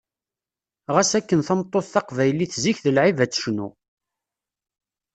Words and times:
Ɣas 0.93 1.11
akken 1.19 1.39
tameṭṭut 1.47 1.85
taqbaylit 1.93 2.53
zik 2.63 2.77
d 2.85 2.87
lɛib 2.95 3.17
ad 3.23 3.31
tecnu. 3.31 3.67